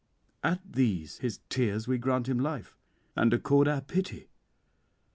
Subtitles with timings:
[0.43, 2.75] 'At these his tears we grant him life,
[3.15, 4.29] and accord our pity.